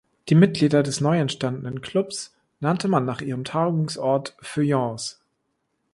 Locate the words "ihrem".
3.21-3.43